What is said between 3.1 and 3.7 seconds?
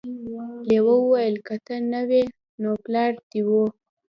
دې و.